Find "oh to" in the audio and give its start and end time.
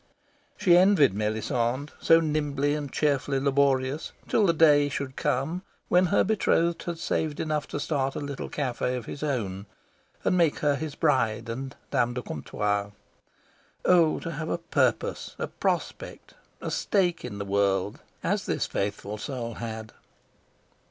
13.85-14.31